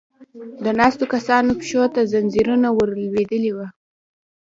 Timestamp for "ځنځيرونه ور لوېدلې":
2.11-3.51